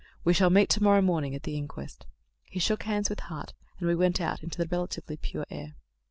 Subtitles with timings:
[0.23, 2.07] "We shall meet to morrow morning at the inquest."
[2.45, 5.75] He shook hands with Hart, and we went out into the relatively pure air.